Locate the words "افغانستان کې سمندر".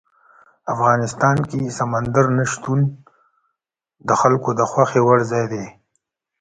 0.73-2.25